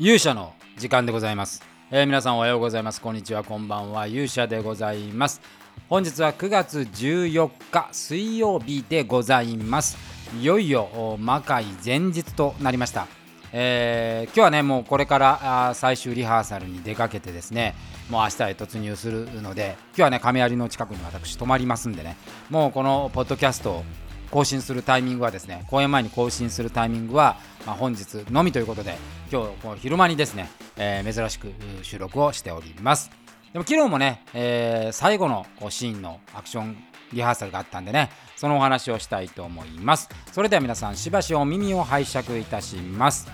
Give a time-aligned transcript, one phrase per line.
[0.00, 3.00] 勇者の時間でございます、えー皆さんおはようございます。
[3.00, 3.42] こんにちは。
[3.42, 4.06] こんばんは。
[4.06, 5.40] 勇者でございます。
[5.88, 9.98] 本日は9月14日水曜日でございます。
[10.40, 13.08] いよいよ魔界前日となりました。
[13.52, 17.74] えー今日はねもうこれから最終リハーサルに出かけてですね
[18.08, 22.16] もう明日へ突入するので今日はね亀有の近くに私泊まりますんでね
[22.50, 23.84] もうこのポッドキャストを
[24.30, 27.36] 更新するタイミングはですね公演前に更新するタイミングは、
[27.66, 28.96] まあ、本日のみということで
[29.32, 33.10] 今日こう昼間にですね、えー珍しく収録をしております。
[33.52, 36.76] でも昨日もね、えー最後のシーンのアクション
[37.12, 40.08] リハーサルがあったんでねそのお話をしたいと思います。
[40.32, 43.30] それでは皆さんしばしお耳を拝借いたします。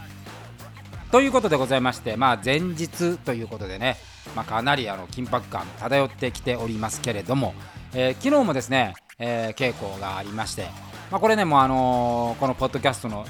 [1.11, 3.97] ということでございまして、まあ、前日ということでね、
[4.35, 7.55] まあ、かなりあの緊迫感漂ってきておりますけれども、
[7.95, 10.67] えー昨日もですね、えー稽古がありまして、
[11.11, 13.25] まあ、これねもう、あのーこのポッドキャストの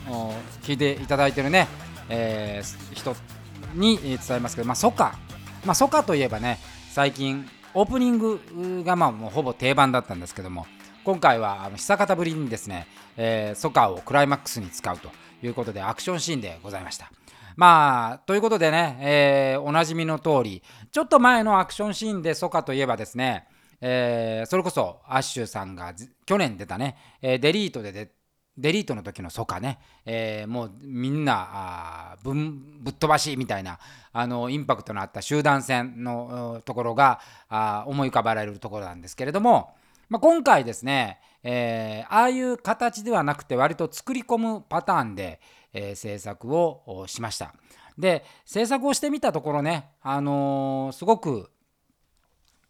[0.62, 1.68] 聞いていただいてるね、
[2.08, 3.14] えー人
[3.74, 5.18] に伝えますけど、まあ、ソカ、
[5.64, 6.58] まあ、ソカといえばね
[6.92, 10.66] 最近オープニングがまあもうほぼ定番だったんですけども
[11.04, 15.10] 今回はあの久方ぶりにですね、えーソカをクライマックスに使うと
[15.42, 17.10] いうことでアクションシーンでございました。
[17.56, 23.46] まあということでね、えーおなじみの通りちょっと前のアクションシーンでソカといえばですね、
[23.86, 25.92] えーそれこそアッシュさんが
[26.24, 28.10] 去年出たね、えーデリートで出
[28.56, 33.78] デリートの時のソカね、えーもうみんなぶぶっ飛ばしみたいな
[34.12, 39.74] あのインパクトのあった集団戦のところがあ思い浮かばれるところなんですけれども、
[40.08, 45.40] まあ、今回ですね、えーああいう形ではなくて割と作り込むパターンで、
[45.74, 47.54] えー制作をしました。
[47.98, 51.50] で制作をしてみたところね、あのーすごく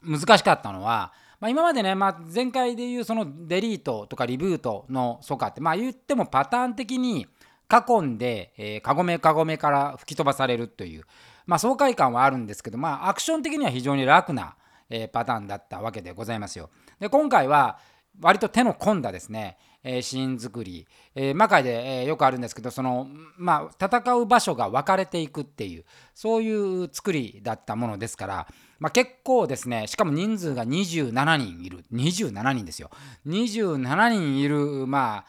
[0.05, 7.27] 難しかったのは、まあ、今までね、まあ、前回でいうそのデリートとかリブートのソカって、まあ、言ってもパターン的に
[7.70, 11.05] 囲んで、えー、カゴメカゴメから吹き飛ばされるという、
[11.47, 14.56] まあ、爽快感はあるんですけど、まあ、アクション的には非常に楽な、
[14.91, 16.70] えーパターンだったわけでございますよ。
[17.00, 17.78] で今回は
[18.20, 23.06] 割と手の込んだですね、えーシーン作り、えー魔界で、えーよくあるんですけどその、
[23.37, 25.84] まあ、戦う場所が分かれていくっていう
[26.15, 28.47] そういう作りだったものですから、
[28.81, 31.84] まあ、結構ですねしかも人数が27人いる。
[31.93, 32.91] 27人ですよ。
[33.27, 35.25] 27人いるまあ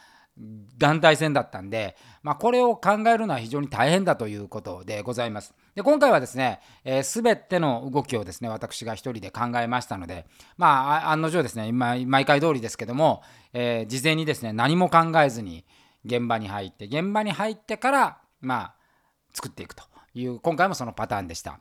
[0.77, 5.53] 団体戦だったんで、まあ、これを考えるのは非常に大変だということでございます。
[5.75, 10.25] で今回はですね、えー、全ての動きをですね私が一人で考えましたので、
[10.57, 13.21] まあ、案の定ですね今毎回通りですけども、
[13.53, 15.65] えー事前にですね何も考えずに
[16.05, 18.75] 現場に入って現場に入ってからまあ
[19.33, 19.83] 作っていくと
[20.13, 21.59] いう今回もそのパターンでした。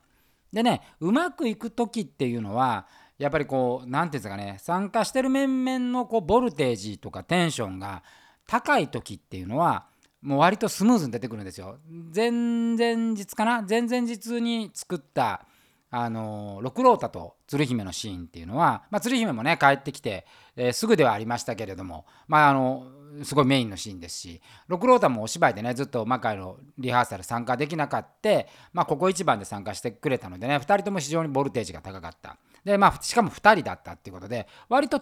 [0.53, 2.87] でねうまくいく時っていうのは
[3.19, 8.05] やっぱりこう何ていうんですかね参加してる面々のこうボルテージとかテンションが
[8.47, 9.87] 高い時っていうのは
[10.25, 11.77] もう割とスムーズに出てくるんですよ。
[12.15, 13.65] 前々日かな？
[13.69, 15.47] 前々日に作った
[15.91, 20.27] あの六郎太と鶴姫のシーンっていうのは、まあ、鶴姫もね帰ってきて、
[20.57, 22.87] えーすぐではありましたけれども、まあ、あの
[23.23, 28.31] すごいメインのシーンですし六郎太もお芝居でねずっと魔界のリハーサル参加できなかった、
[28.73, 35.01] まあ、ここ一番で参加してくれたのでね2人とも非常にボルテージが高かったで、まあ、しかも2人だったっていうことで割と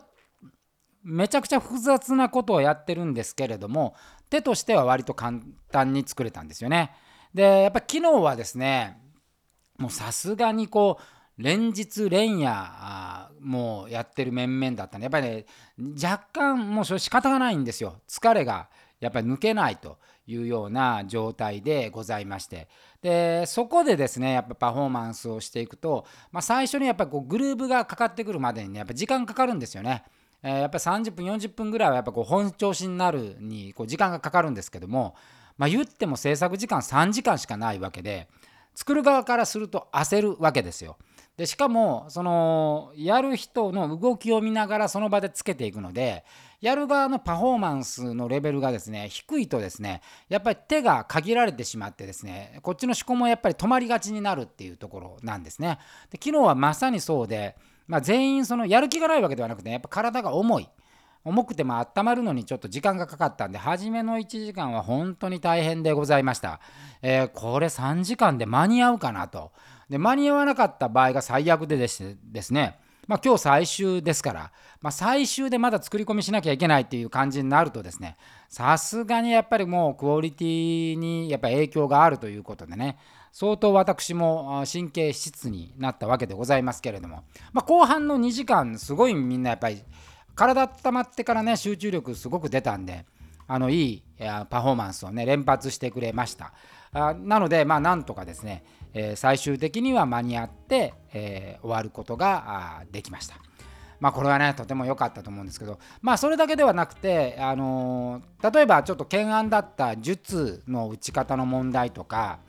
[1.04, 3.94] めちゃくちゃ複雑なことをやってるんですけれども
[4.30, 5.40] 手としては割と簡
[5.70, 6.92] 単に作れたんですよね。
[7.34, 8.98] でやっぱ昨日はですね
[9.78, 11.02] もうさすがにこう
[11.42, 15.46] 連日連夜もうやってる面々だったんでやっぱりね
[16.00, 18.68] 若干もうそれ仕方がないんですよ疲れが
[19.00, 22.68] やっぱり抜けないというような状態でございまして
[23.00, 30.04] でそこでですねやっぱパフォーマンスをしていくと、まあ、最初にやっぱこうグルーブがかかってくるまでにねやっぱ時間かかるんですよね。
[30.42, 35.14] えーやっぱり30分40分ぐらいはやっぱこう本調子になるにこう時間がかかるんですけども、
[35.56, 38.28] まあ、言っても制作時間3時間しかないわけで
[38.74, 40.96] 作る側からすると焦るわけですよ。
[41.36, 46.24] でしかもそのやる人の動きを見ながらその場でつけていくので
[46.60, 55.78] やる側のパフォーマンスのレベルがですね低いとですねやっぱり手が限られてしまってですねこっちの思考もやっぱり止まりがちになるっていうところなんですね。
[56.10, 57.56] で昨日はまさにそうで、
[57.92, 60.68] まあ、全員そのやる気がないわけではなくてやっぱ体が重い。
[61.24, 66.58] 重くても温まるのにちょっと時間がかかったんで初めの1時間は本当に大変でございました、
[67.02, 69.52] えーこれ3時間で間に合うかなと。
[69.90, 72.78] で間に合わなかった場合が最悪でですですね。
[73.06, 78.16] まあ、今日最終ですから、まあ、最終でまだ作り込みしなきゃいけないっていう感じになるとですね。
[78.48, 82.96] さすがにやっぱりもうクオリティにやっぱ影響があるということでね。
[83.32, 89.82] 相当私も神経質になったわけでございますけれども、まあ、後半の2時間すごいみんなやっぱり
[90.36, 93.06] 体温まってからね集中力すごく出たんで
[93.48, 94.02] あのいい
[94.50, 96.52] パフォーマンスをね連発してくれました
[96.92, 103.36] あなのでまあなんとかですね、え、最終的には間に合って、え、終わることができました。
[103.98, 112.40] まあこれはねとても良かったと思うんですけどまあそれだけではなくてあの、例えばちょっと懸案だった術の打ち方の問題とか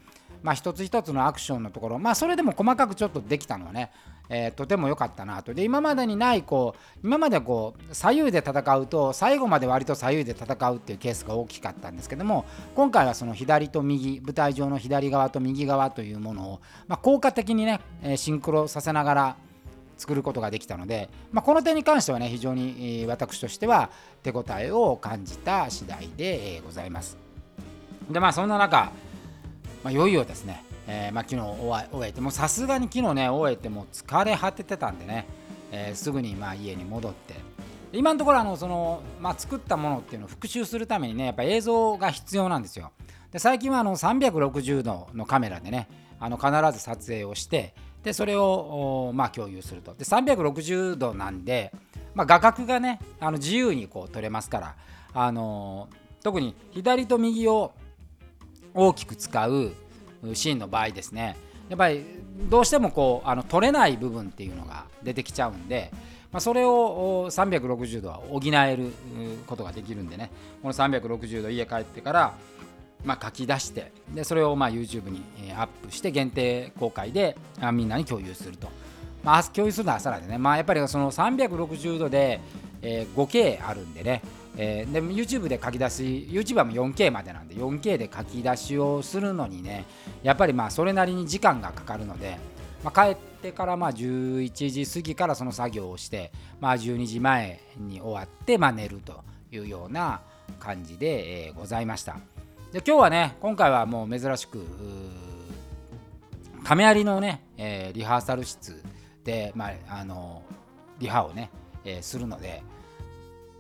[0.44, 3.92] まあ一つ一つのアクションのところまあそれでも細かくちょっとできたのはね
[4.30, 5.54] えー、とても良かったなと。
[5.54, 17.82] で、今までにない、こう、今までこう、左右で戦うと、最後まで割と左右で戦うっていうケースが大きかったんですけども、今回はその左と右、舞台上の左側と右側というものを、まあ、効果的にね、
[18.16, 19.36] シンクロさせながら、
[19.96, 23.90] 作ることができたので、まあ、この点に関してはね非常に私としては
[24.24, 27.18] 手応えを感じた次第でございます。
[28.10, 28.92] でまあそんな中、
[29.84, 30.64] まあ、いよいよですね。
[30.88, 35.28] えー、まあ、昨日終えてもさすがに昨日ね終えても疲れ果ててたんでね、
[35.72, 37.36] えー、すぐにまあ家に戻って。
[37.94, 42.92] 今のところあのその、まあ、作ったものっていうのを復習するためにねやっぱ映像が必要なんですよ。
[43.32, 45.88] で最近はあの360度のカメラでね
[46.20, 49.94] あの必ず撮影をしてでそれをまあ共有すると。
[49.94, 51.72] で360度なんで、
[52.16, 54.76] まあ、画角がねあの自由にこう撮れますから
[55.14, 55.88] あの
[56.24, 57.74] 特に左と右を
[58.74, 59.72] 大きく使う
[60.34, 61.38] シーンの場合ですね。
[61.70, 62.04] やっぱり
[62.50, 65.92] どうしてもこうあの取れない部分っていうのが出てきちゃうんで、
[66.32, 68.92] まあ、それを360度は補える
[69.48, 70.30] ことができるんでね。
[70.62, 72.34] この360度家帰ってから
[73.06, 75.24] まあ、書き出してでそれをまあ YouTube に
[75.58, 77.36] アップして限定公開で
[77.74, 78.70] みんなに共有すると、
[79.24, 82.40] まあ、共有するのは朝なんでね、まあ、やっぱりその360度で、
[82.84, 84.22] えー、5K あるんでね。
[84.56, 89.86] えー、で YouTube で書き出し YouTube はも 4K までなんで 4K で書き出しをするのにね
[90.22, 92.38] やっぱりまあそれなりに時間がかかるので、
[92.84, 96.32] まあ、帰ってからまあ11時過ぎからその作業をして、
[96.62, 100.22] まあ、12時前に終わってまあ寝るというような
[100.60, 102.18] 感じで、えー、ございました。
[102.72, 104.64] で今日はね今回はもう珍しく
[106.64, 108.82] 亀有のね、えー、リハーサル室
[109.24, 110.44] で、まあ、あの
[111.00, 111.50] リハをね、
[111.86, 112.64] え、するので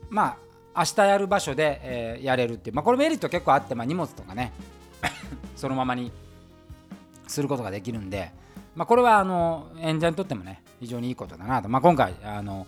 [0.09, 0.37] ま
[0.73, 4.51] あ明日やる場所で、え、やれるっていう、まあ、これメリット結構あって、まあ、荷物とかね
[5.55, 6.11] そのままに
[7.27, 8.31] することができるんで、
[8.75, 12.67] まあ、これはあの演者にとってもね非常にいいことだなと、まあ、今回あの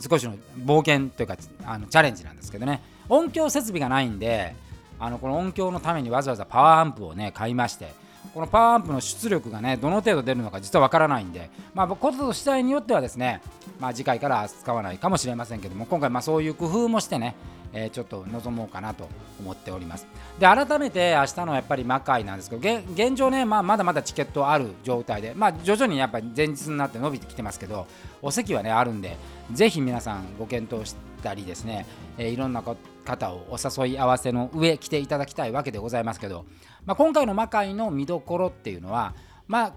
[0.00, 0.34] 少しの
[0.64, 2.80] 冒険というかあのチャレンジなんですけどね。
[3.08, 4.54] 音響設備がないんで
[5.00, 7.92] あのこの音響のためにわざわざパワーアンプをね買いまして
[8.32, 13.42] このパワーアンプの出力がねどの程度出るのか実はわからないんでまあこと次第によってはですね
[13.78, 17.34] まあ次回から使わないかもしれませんけども今回まあそういう工夫もしてね
[17.72, 19.08] えー、ちょっと望もうかなと
[19.38, 20.06] 思っております。
[20.38, 27.86] で、改めて明日のやっぱり魔界なんですけど、現状ね、まあ、まだまだチケットある状態で、まあ、徐々にやっぱり前日になって伸びてきてますけど、
[28.22, 29.16] お席はね、あるんで、
[29.52, 31.86] ぜひ皆さんご検討したりですね、
[32.18, 32.62] えー、いろんな
[33.04, 36.44] 方をお誘い合わせの上来ていただきたいわけでございますけど、
[36.86, 39.14] まあ、今回の魔界の見どころっていうのは、
[39.46, 39.72] まあ、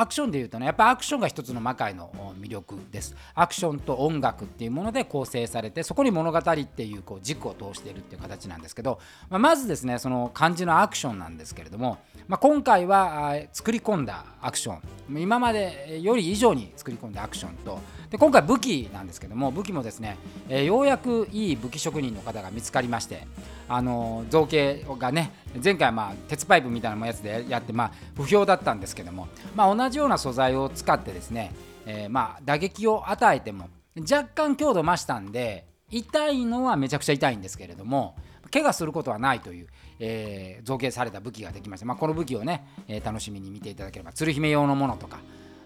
[0.00, 3.16] アクションでいうとねやっぱアクションが一つの魔界の魅力です。
[3.34, 11.98] アクションと音楽っていうもので構成されてそこに物語っていうこう軸を通しているっていう形なんですけど、まあ、まずですねその漢字のアクションなんですけれども、
[12.28, 15.20] まあ、今回は作り込んだアクション。
[15.20, 17.80] 今までより以上に作り込んだアクションと。
[18.10, 20.16] で今回武器なんですけども武器もですね、
[20.48, 23.26] えー、ようやくいい武器職人の方が見つかりまして
[23.68, 31.50] あの造形がね前回まあ鉄パイプみたいなやつでやってまあ不評だったんですけども、まあ、同じ同じような素材を使ってですね、
[31.86, 38.14] えー、まあ打撃を与えても若干強度増したんで痛いのはめちゃくちゃ痛いんですけれども
[38.52, 39.66] 怪我することはないという、
[39.98, 45.20] えー、造形された武器ができました、まあ、この武器をね、えー、楽しみに見ていただければ鶴姫用のものとか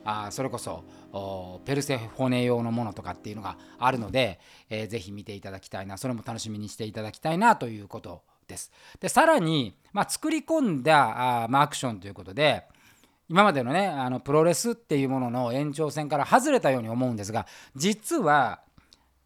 [0.05, 0.85] あそれこそ
[1.65, 4.39] ペルセフォネ用のものとかっていうのがあるので、
[4.71, 8.73] えー、ぜひ見ていただきたいなそれも楽しみにしていただきたいなということです。
[9.01, 12.65] でさらに、まあ、作り込んだあ、まあ、アクションということで
[13.29, 18.61] 今までのねあのプロレスっていうものの延長線から外れたように思うんですが実は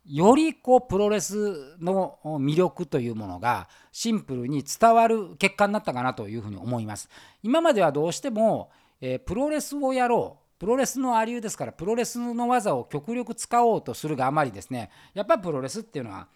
[0.08, 7.08] よりこうプロレスの魅力というものがシンプルに伝わる結果になったかなというふうに思います。
[7.42, 16.28] 今まではどうしても、えー、プロレスをやろうプロレスのありうですからプロレスの技を極力使おうとするがあまりですねやっぱプロレスっていうのは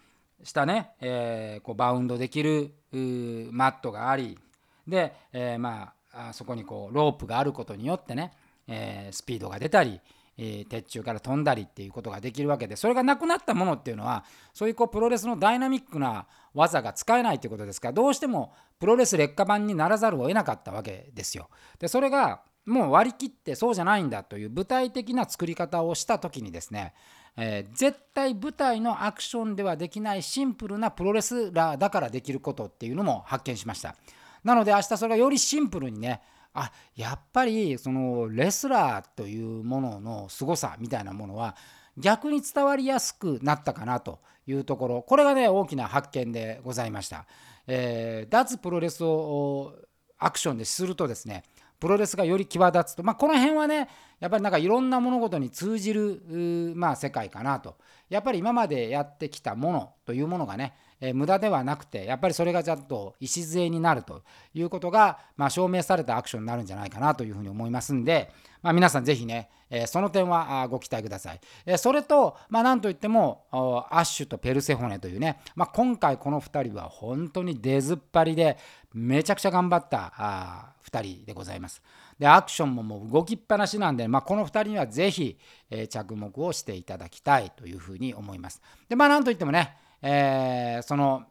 [0.43, 2.73] 下ね、えー、こうバウンドできる
[3.51, 4.37] マットがあり
[4.87, 8.33] で、えー、まああそこにこうロープがあることによってね、
[8.67, 9.99] えー、スピードが出たり、
[10.37, 21.49] え鉄柱から飛んだりっていうことができるわけでそれがなくなったものっていうのはそういうこうプロレスのダイナミックな技が使えないということですからどうしてもプロレス劣化版にならざるを得なかったわけですよ。
[21.79, 26.93] でそれがもう割り切ってそうじゃないんだという具体的な作り方をした時にですね、
[27.35, 33.95] えー、絶対舞台のアクションではできないシンプルなプロレスラーだからできることっていうのも発見しました。
[34.43, 36.21] なので明日それがよりシンプルにね
[36.53, 41.55] あやっぱりそのレスラーというものの凄さみたいなものは
[41.97, 45.01] 逆に伝わりやすくなったかなというところ。
[45.01, 47.25] これがね大きな発見でございました。
[47.67, 49.75] えー、脱プロレスを
[50.17, 51.43] アクションでするとですね
[51.79, 57.77] プロレスがより際立つと、まあ、この辺はねやっぱりなんかいろんな物事に通じる、まあ、世界かなと。
[58.09, 64.21] やっぱり今までやってきたものというものがねえ、無駄ではなくてやっぱりそれがちゃんと礎になると
[64.53, 68.31] いうことが、まあ、証明されたアクションになるんじゃないかなというふうに思いますんで、
[68.61, 71.39] まあ、皆さんぜひね、え、その点はご期待ください。
[71.65, 73.45] え、それと、まあ、なんといっても
[73.89, 78.57] アッシュとペルセホネというね、まあ、今回この2人は本当に出ずっぱりで
[78.93, 81.81] めちゃくちゃ頑張ったあ2人でございます。
[82.19, 85.39] でアクションももう動きっぱなしなんで、まあ、この2人にはぜひ、
[85.71, 88.61] えー、着目をしていただきたいというふうに思います。
[88.89, 91.23] でまあなんといってもねえー、その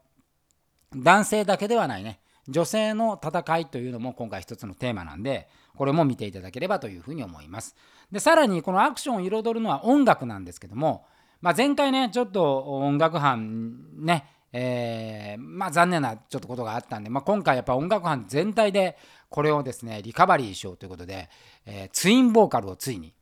[0.95, 7.75] 男性だけではないね女性の戦いというのも今回一つのテーマなんでこれも見ていただければというふうに思います。
[8.11, 11.05] でさらにこのアクションを彩るのは音楽なんですけども、
[11.39, 18.97] まあ、前回ねちょっと音楽班ねえー、まあ残念なちょっとことがあったんで、まあ、今回やっぱ音楽班全体で
[19.29, 21.29] これをですねリカバリーしようということで、
[21.65, 23.13] えー、ツインボーカルをついに、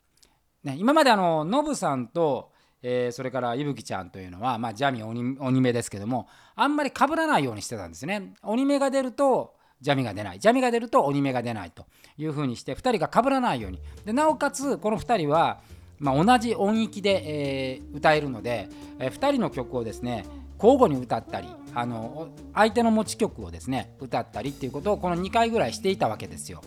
[0.64, 2.52] ね、今まであのノブさんと
[2.82, 8.34] えー、それからいぶきちゃんというのは、まあ、ジャミ鬼鬼目ですけどもあんまり被らないようにしてたんですね。
[8.44, 10.40] 鬼目が出るとジャミが出ない。
[10.40, 11.86] ジャミが出ると鬼目が出ないと
[12.18, 13.80] いうふうにして2人が被らないように。
[14.06, 15.62] でなおかつこの2人は、
[16.00, 18.70] まあ、同じ音域で、えー、歌えるので、
[19.00, 20.26] えー、2人の曲をですね
[20.58, 26.62] 交互に歌ったりあの相手の持ち曲をですね歌ったりっていうことをこの2回ぐらいしていたわけですよ。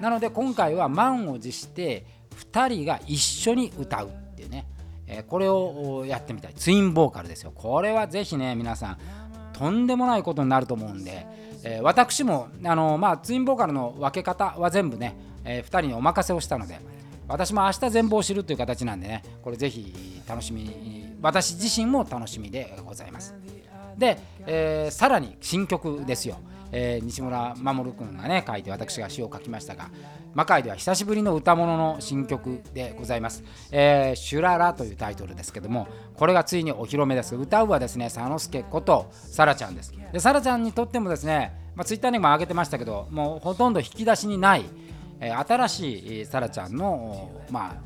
[0.00, 2.06] なので今回は満を持して
[2.52, 4.66] 2人が一緒に歌うっていうね。
[5.08, 6.54] えこれをやってみたい。
[6.54, 7.52] ツインボーカルですよ。
[7.54, 8.98] これはぜひね皆さん
[9.52, 11.26] とんでもないことになると思うんで、
[11.64, 16.78] え私もあの、まあ、ツインボーカルの分け方は全部ね、え2人にお任せをしたので
[17.26, 23.34] 私も明日全貌を知るという形なんでねこれぜひ楽しみ私自身も楽しみでございます。
[23.96, 26.38] で、えー、さらに新曲ですよ。
[26.72, 29.90] えー、西村守君がね書いて私が詩を書きましたが
[30.34, 37.36] 魔界では久しぶりの歌物の新曲でございます、えー、シュララというタイトルですけどもこれがついにお披露目です。
[37.36, 39.94] 歌うはですね佐之助ことさらちゃんです。
[40.12, 44.64] でさらちゃんにとってもですね、まあ、ツイッターにも上げてましたけどもうほとんど引き出しにない、
[45.20, 47.76] えー、新しいさらちゃんのまあ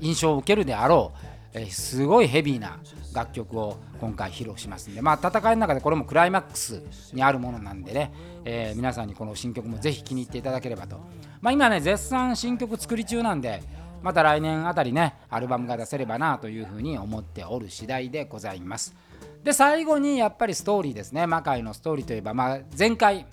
[0.00, 2.78] 印象を受けるであろうえすごいヘビーな
[3.14, 6.82] 楽曲を今回披露しますんで、まあ、戦いの中でこれもクライマックス
[7.14, 8.12] にあるものなんでね、
[8.44, 11.00] え、皆さんにこの新曲もぜひ気に入っていただければと、
[11.40, 13.62] まあ、今ね絶賛新曲作り中なんで
[14.02, 18.94] また来年あたりねアルバムが出せればなというふうに思っておる次第でございます。
[19.42, 21.26] で最後にやっぱりストーリーですね。
[21.26, 23.26] 魔界のストーリーといえば、まあ、前回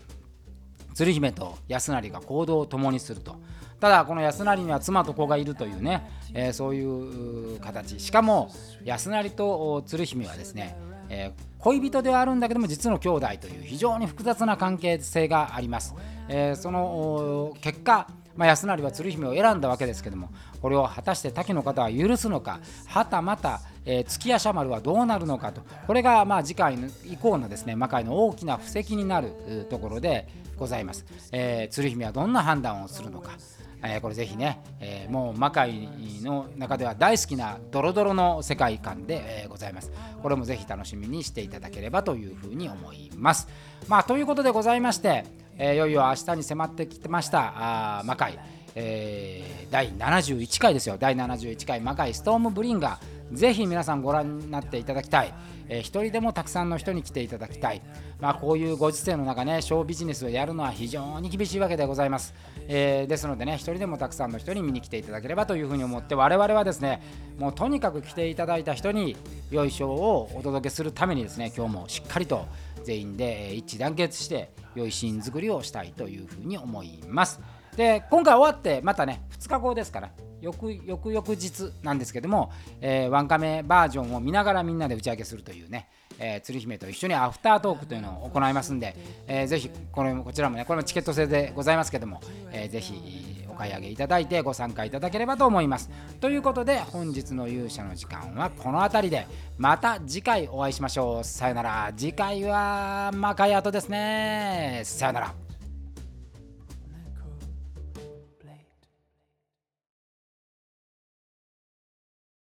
[0.93, 3.35] 鶴姫と安成が行動を共にすると。
[3.83, 7.99] ただこの安成には妻と子がいるというね、えー、そういう形。
[7.99, 8.49] しかも
[8.85, 10.77] 安成と鶴姫はですね、
[11.09, 15.95] えー、恋人ではあるんだけども実の兄弟という非常に複雑な関係性があります、
[16.29, 26.75] えー、その結果まあ、安成は鶴姫を選んだわけですけどもこれを果たして滝の方は許すのかはたまた、えー、月夜叉丸はどうなるのかとこれがまあ次回
[27.05, 33.37] 以降のですね魔界の大きな布石になるところでございます、えー、鶴姫はどんな判断をするのか。
[33.83, 35.89] えー、これぜひね、えー、もう魔界
[36.21, 39.91] の中では大好きなドロドロの世界観で、えー、ございます。
[40.21, 43.47] これもぜひ楽しみにしていただければというふうに思います。
[43.87, 45.25] まあということでございまして、
[45.57, 48.39] えー、いよいよ明日に迫ってきてましたあ魔界、
[48.75, 55.33] えー、第71回ですよ第71回魔界ストームブリンガーぜひ皆さんご覧になっていただきたい。
[55.69, 57.81] えー、一人でもたくさんの人に来ていただきたい、
[58.19, 62.33] まあ、こういうご時世の中ね、ショービジネスをやるのは非常に厳しいわけでございます。
[62.67, 67.01] えー、ですのでね、一人でもたくさんの人に見に来ていただければというふうに思って、我々はですね、
[67.37, 69.15] もうとにかく来ていただいた人に
[69.51, 72.45] 良い賞をお届けするためにですね、今日もしっかりと
[72.83, 77.39] 全員で一致団結して良いシーン作りをしたいというふうに思います。
[77.75, 80.09] で今回終わってまたね2日後ですから
[80.41, 82.51] 翌翌々日なんですけども、
[82.81, 85.87] えー、ワンカメバージョンを見ながらみんなで打ち上げするというね、
[86.19, 88.95] えー、鶴姫と一緒にアフタートークというのを行いますんで、
[89.27, 92.19] えー、ぜひこれもこちらもねこれもチケット制でございますけども、
[92.51, 95.89] えー、ぜひお買い上げいただいてご参加いただければと思います。
[96.19, 99.27] ということで本日の勇者の時間はこの辺りで
[99.57, 101.23] また次回お会いしましょう。
[101.23, 101.93] さよなら。
[101.95, 104.81] 次回は魔界跡ですね。
[104.83, 105.42] さよなら。